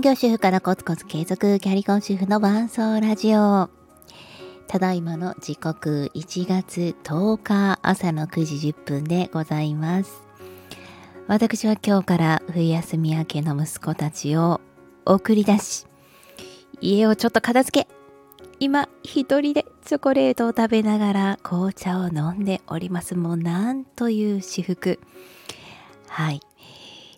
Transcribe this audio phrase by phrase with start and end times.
[0.00, 3.68] 専業主婦からコツコツ継続キャリコン主婦の伴奏ラジオ。
[4.66, 10.22] ただいまの時刻1月10日朝の9時10分でございます。
[11.26, 14.62] 私は今日から冬休み明けの息子たちを
[15.04, 15.84] 送り出し、
[16.80, 17.88] 家をちょっと片付け、
[18.58, 23.16] 今一人でチョコレートを食べながら紅茶を飲んでおります。
[23.16, 24.98] もうなんという私服。
[26.08, 26.40] はい。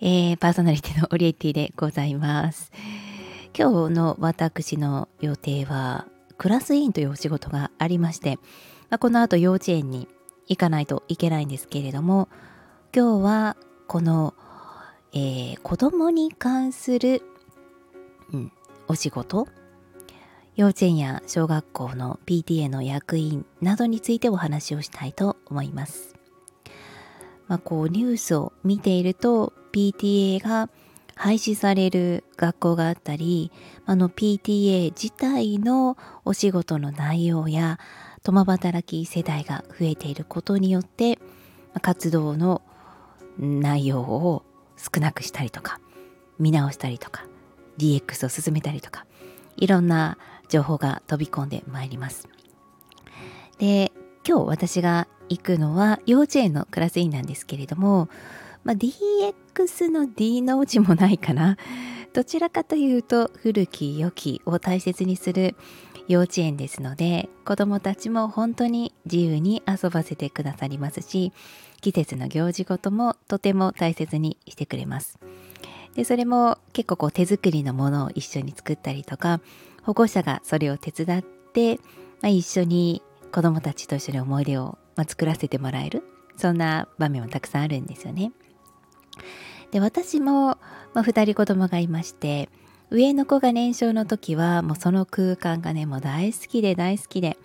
[0.00, 2.70] えー、パーソナリティのオリエティでございます。
[3.56, 8.36] 今日の私の予定はクラス委員というお仕事がありまして、
[8.90, 10.06] まあ、この後幼稚園に
[10.46, 12.28] 行かないといけないんですけれども
[12.94, 13.56] 今日は
[13.88, 14.34] この、
[15.12, 17.22] えー、子供に関する、
[18.32, 18.52] うん、
[18.86, 19.48] お仕事
[20.54, 26.14] 幼稚園や小学校の PTA の役員などについてお話をしたいと思います。
[27.48, 30.68] まあ、こうニュースを見ていると PTA が
[31.14, 33.52] 廃止される学校があったり
[33.86, 37.78] あの PTA 自体のお仕事の内容や
[38.24, 41.18] 共働き世代が増えていることによって
[41.80, 42.62] 活動の
[43.38, 44.42] 内容を
[44.76, 45.80] 少なくしたりとか
[46.40, 47.26] 見直したりとか
[47.78, 49.06] DX を進めたりとか
[49.56, 52.28] いろんな情報が飛び込んでまいります。
[53.58, 53.92] で
[54.26, 58.08] 今日私が行くのは幼稚園のクラス委員なんですけれども
[58.68, 61.56] まあ、DX の D の字もないかな。
[62.12, 65.56] どちらかというと古き良きを大切にする
[66.06, 71.32] 幼稚園ですので子どもたちも本当に自由に遊ばせてくださりますし
[71.80, 75.18] 季節の行事ごともとても大切にしてくれます。
[75.94, 79.40] でそれも結構こう手作りのものを一緒に作ったりとか
[79.82, 81.82] 保護者がそれを手伝って、ま
[82.24, 83.02] あ、一緒に
[83.32, 86.02] 子どもたちと一緒に思い出を、ま作らせてもらえる
[86.36, 88.32] そんな場面もたくさんあるんですよね。
[89.70, 90.58] で私も、
[90.94, 92.48] まあ、2人子供がいまして
[92.90, 97.36] 上の子が年少の時はもうその空間がねもう大好きで大好きで、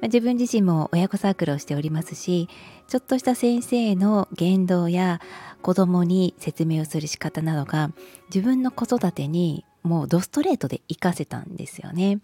[0.00, 2.48] まあ、自分自身も親子サークルをしておりますし
[2.86, 5.20] ちょっとした先生の言動や
[5.60, 7.90] 子供に説明をする仕方などが
[8.28, 12.20] 自分の子育てにもうドストレートで活かせたんですよね。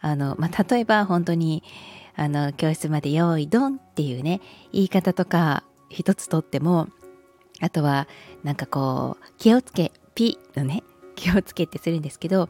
[0.00, 1.62] あのまあ、例えば本当に
[2.16, 4.40] あの教室まで用意ドンっていうね
[4.72, 6.88] 言い方とか一つとっても
[7.62, 8.08] あとは
[8.42, 10.82] なんかこう気をつけピのね
[11.14, 12.48] 気をつけってするんですけど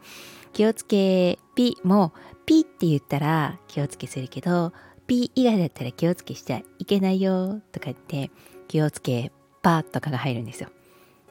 [0.51, 2.11] 気をつけピも
[2.45, 4.73] ピって言ったら気をつけするけど
[5.05, 8.31] ピ以外だったら気をつけしちゃいけないよとか言って
[8.67, 9.31] 気をつけ
[9.61, 10.69] パとかが入るんですよ。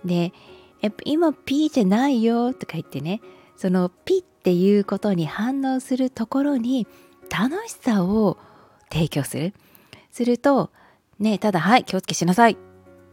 [0.04, 0.32] で
[1.04, 3.21] 今ピじゃないよとか言ってね
[3.56, 6.87] そのピっていうことに反応するところに
[7.31, 8.38] 楽しさを
[8.91, 9.54] 提供する。
[10.10, 10.71] すると
[11.19, 12.56] ねただはい気をつけしなさい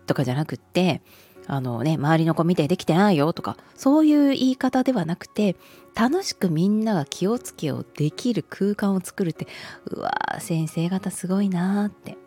[0.10, 1.02] とかじゃなくって
[1.46, 5.56] あのね周りの子見てできてないよとかそういう言い方ではなくて
[5.96, 9.48] 楽しくみんなが気をつけをできる空間を作るって
[9.86, 12.18] うわー先生方すごいなーって。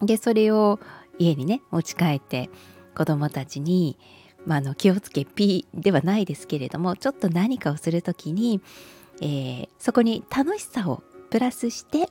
[0.00, 0.80] でそれを
[1.18, 2.50] 家にね持ち帰って
[2.96, 3.96] 子供たちに、
[4.46, 8.60] まあ、の気をつけピではないですけれどもちょっと何かをする時に、
[9.20, 12.08] えー、そこに楽しさをプラスして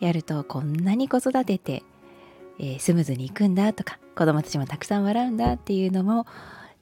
[0.00, 1.82] やるとこんなに子育てて
[2.58, 6.26] えー、スムーズにいくんだとか子供たちもたくさん笑うんだっていうのも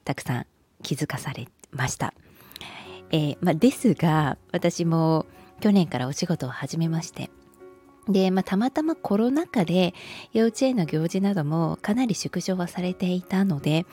[0.03, 0.45] たくさん
[0.83, 2.13] 気づかされました。
[3.11, 5.25] えー、まあ、ですが私も
[5.59, 7.29] 去年からお仕事を始めまして
[8.09, 9.93] で、まあ、たまたまコロナ禍で
[10.33, 13.85] 幼稚園の行事などもかなり縮小はされていたので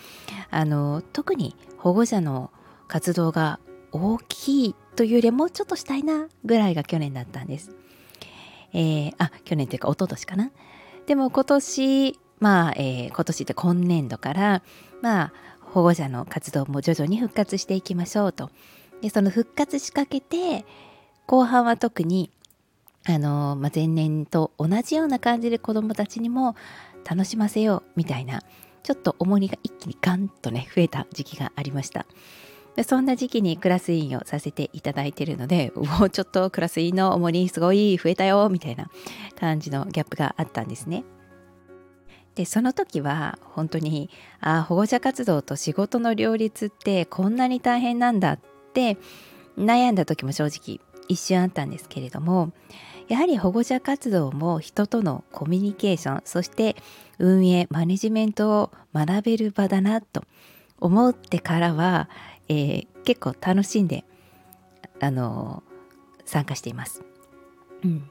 [0.51, 2.51] あの特に保護者の
[2.89, 3.61] 活動が
[3.93, 7.71] 大きいというよりもうちょっとしたいなぐらいが去年だったんです。
[8.73, 10.51] えー、あ去年というか一昨年かな。
[11.07, 14.63] でも今年まあ、えー、今年って今年度から
[15.01, 18.51] まあ保護者の活動も徐々に復活していきましょうと。
[19.01, 20.65] でその復活しかけて
[21.27, 22.31] 後半は特に
[23.07, 26.57] あの、まあ、前年と同じような感じで子どもたちにも
[27.05, 28.43] 楽しませようみたいな
[28.83, 32.07] ちょっと重荷が一気にガンとね増えた時期がありました。
[32.77, 38.91] でそんな時期にクラス委員をさせていただいてるので もうちょっとクラス委員の重荷すごい増えたよみたいな
[39.39, 41.05] 感じのギャップがあったんですね。
[42.35, 44.11] でその時は本当に
[44.41, 48.41] あ保護者活動と仕事の両立ってこんなに大変なんだっ
[48.73, 48.99] て
[49.57, 52.53] 悩んだ時も正直一瞬あったんですけれども
[53.07, 56.75] やはり保護者活動も人とのコミュニケーションそして
[57.19, 60.25] 運営マネジメントを学べる場だなと
[60.79, 62.09] 思ってからは
[62.49, 64.05] えー、結構楽しんで
[65.01, 65.63] あの
[66.25, 67.03] 参加しています。
[67.85, 68.11] うん、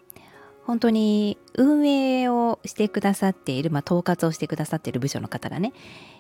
[0.65, 5.73] 本当に運営をしてくださっている、まあ、統括をしてくださっている部署の方がね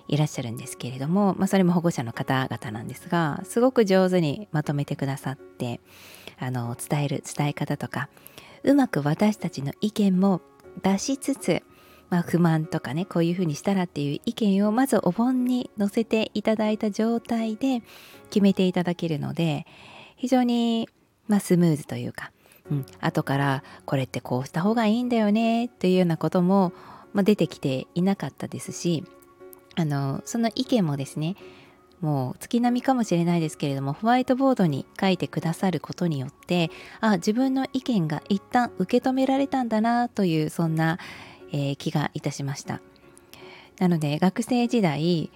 [0.07, 5.79] いらっしゃるんですけれども、まあ、それも保護者の方々なんですがすごく上手にまとめてくださって
[6.39, 8.09] あの伝える伝え方とか
[8.63, 10.41] うまく私たちの意見も
[10.81, 11.61] 出しつつ、
[12.13, 17.81] まあ、不満とかねこういうふうにしたらっていう意見をまずお盆に載せていただいた状態で
[18.29, 19.65] 決めていただけるので
[20.15, 20.87] 非常に、
[21.27, 22.31] まあ、スムーズというか、
[22.69, 26.71] うん、後からこれってこうした方がいいんだよねというようなことも、
[27.13, 29.03] まあ、出てきていなかったですし
[29.75, 31.35] あのその意見もですね
[31.99, 36.69] もう月並みかもしれないですけれどもホワイトボードに書いてくださることによって
[36.99, 40.99] あ自分の意見が一旦受け止められたんだなというそんな、
[41.53, 42.81] えー、気がいたしました
[43.79, 45.31] なので学生時代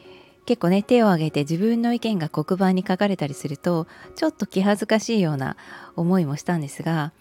[0.45, 5.57] 結構ね手を挙げて自分の意見が黒板に書かれたりするとちょっと気恥ずかしいような
[5.95, 7.11] 思いもしたんですが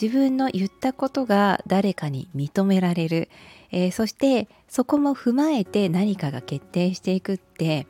[0.00, 3.28] 自分の言ったことが誰かに認められる、
[3.70, 7.86] えー、そしてそこも踏まえて何かが決定していくって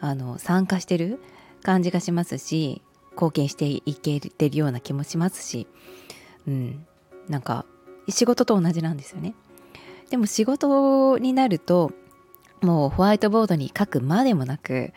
[0.00, 1.20] あの参加してる
[1.62, 5.66] 感じがしますし貢献していけてるような気もしますし、
[6.46, 6.86] うん、
[7.28, 7.64] なんか
[8.08, 9.34] 仕事と同じなんですよね。
[10.10, 11.92] でも仕事になると
[12.62, 14.92] もうホワイトボードに書くまでもなく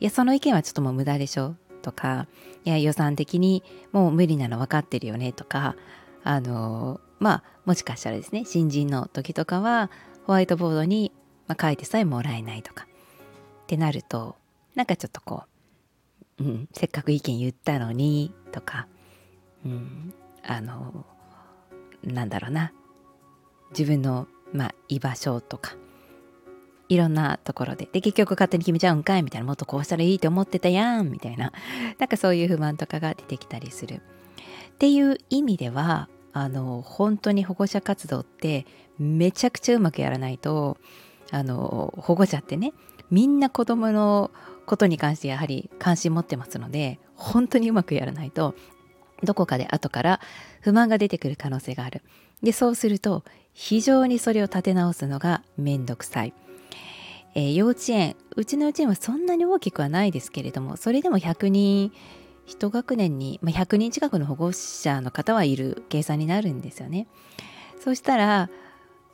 [0.00, 2.26] いやその意見はちょっともう無駄でしょとか
[2.64, 5.76] いや予算的にもう無理なの分かってるよねとか
[6.24, 9.90] あのまあもしかしたらですね新人の時とかは
[10.26, 11.12] ホワイトボードに、
[11.46, 12.88] ま書いてさえもらえないとか
[13.62, 14.34] ってなると
[14.74, 15.44] なんかちょっとこ
[16.40, 18.88] う、うん、せっかく意見言ったのにとか、
[19.64, 20.12] うん、
[20.44, 21.06] あの
[22.02, 22.72] なんだろうな
[23.70, 25.76] 自分の、まあ、居場所とか
[26.88, 27.88] いろんなところで。
[27.90, 31.52] で結局勝手に決めちゃうんかいみたいなもっとこうしたらいいと思ってたやんみたいな。
[31.98, 33.96] なんかそういう不満とかが出てきたりする。
[33.96, 33.98] っ
[34.78, 38.66] ていう意味ではあの本当に保護者活動って
[38.98, 40.76] めちゃくちゃうまくやらないと
[41.30, 42.72] あの保護者ってね
[43.10, 44.30] みんな子供の
[44.66, 48.54] ことに関してやはり関心持ってますので本当にうまくやらないと
[49.22, 50.20] どこかで後から
[50.60, 52.02] 不満が出てくる可能性がある。
[52.42, 56.34] でそうすると非常にそれを立て直すのがめんどくさい、
[57.34, 61.92] えー、幼稚園うちの幼稚園はそんなに大きくはないですけれどもそれでも100人
[62.46, 67.06] 1学年に、まあ、100人近くの保護者の方はいる計算になるんですよね。
[67.80, 68.50] そしたら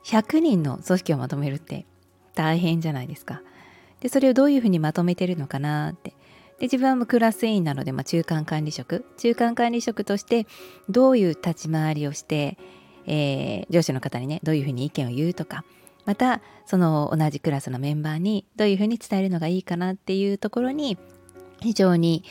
[0.05, 1.87] 100人の組織をまとめるって
[2.35, 3.43] 大変じゃないですか。
[4.01, 6.11] でそれをどういうふうにまとめてるのかなって。
[6.59, 9.05] で自分はクラス委員なので、まあ、中間管理職。
[9.17, 10.47] 中間管理職として
[10.89, 12.59] どういう立ち回りをして、
[13.07, 15.65] えー、上司の方にねどういうふうに意見を言うとか
[16.05, 20.99] またその同じクラスのメンバーにどういうふうに伝えるのがいいかなっていうところに
[21.61, 22.25] 非常に、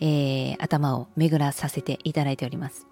[0.00, 2.86] えー、頭を巡らさせていただいております。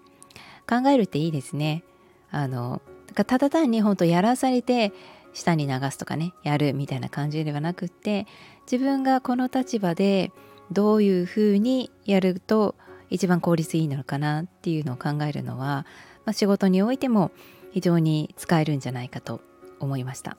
[0.69, 1.83] 考えるっていいですね。
[2.31, 2.81] あの
[3.15, 4.93] ただ単に本当やらされて
[5.33, 8.27] 下に流すとかねやるみたいな感じではなくって
[8.71, 10.31] 自分がこの立場で
[10.71, 12.75] どういうふうにやると
[13.09, 15.85] 一番効率いいのかなっていうのを考えるのは、
[16.29, 17.31] まあ、仕事においても
[17.71, 19.41] 非常に使えるんじゃないかと
[19.79, 20.37] 思いました。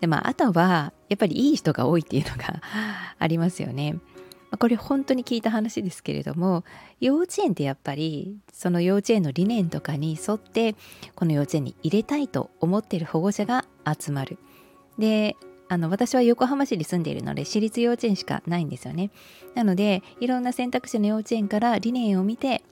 [0.00, 2.60] でまあ、あとはやっぱりいい人が多いっていうのが
[3.16, 4.00] ありますよね。
[4.58, 6.64] これ本当に聞いた話ですけれども
[7.00, 10.74] 幼稚園ってやっぱりその幼稚園の理念とかに沿って
[11.14, 14.36] この幼稚園に入れたいと思っている保護者が集まる。
[14.98, 15.36] で
[15.68, 19.12] あの私は横浜市に住んでいるので私立幼稚園しかないんですよね。
[19.54, 22.64] なのでいろんな選択肢の幼稚園から理念を見て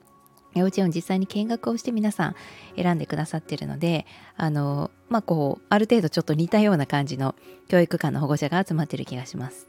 [0.53, 2.35] 幼稚園を実際に見学をして皆さん
[2.75, 4.05] 選んでくださってるので
[4.35, 7.35] あのまあこうある程度ちょっと似たような感じの
[7.67, 9.67] 教育館の保護者が集まってる気がします。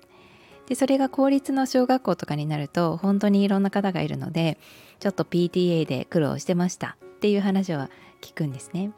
[0.66, 4.58] でそれが公立の小学校とかになると本当にいろんな方がいるので
[5.00, 8.92] ちょっと PTA で苦労してましたっていう話は聞くんですね。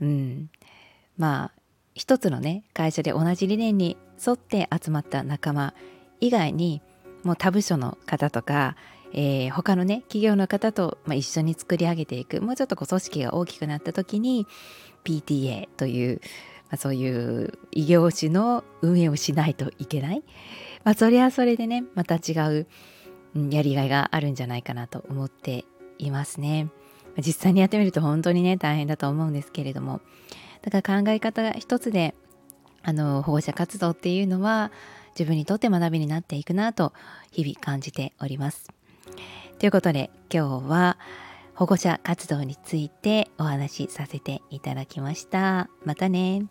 [0.00, 0.50] うん、
[1.16, 1.60] まあ
[1.94, 5.74] 一つのね会社で同じ理念に沿って集まった仲間
[6.20, 6.82] 以外に
[7.24, 8.76] もう他部署の方とか、
[9.14, 12.42] えー、他のね企業の方と、まあ、一緒に作り上げていく。
[12.42, 14.46] もうちょっとこう組織が大きくなった時に
[15.04, 16.20] PTA という
[16.74, 20.24] まあ、そういう異業種の運営をしないといけない、
[20.82, 22.66] まあ、それはそれでねまた違う、
[23.36, 25.64] うん、やりがいがあるんじゃないかなと思って
[25.98, 26.68] いますね。
[27.18, 30.00] 実際にやってみると本当にね大変だと思うんですけれども。
[30.62, 32.14] だから考え方が一つで
[32.82, 34.72] あの保護者活動っていうのは
[35.10, 36.92] 自分にとって学びになっていくなと
[37.30, 38.68] 日々感じております。
[39.58, 40.98] ということで今日は
[41.54, 45.68] 保護者活動についてお話しさせていただきました。
[45.84, 46.46] またね。